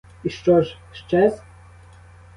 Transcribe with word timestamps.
І 0.23 0.29
що 0.29 0.61
ж, 0.61 0.77
щез? 0.91 1.41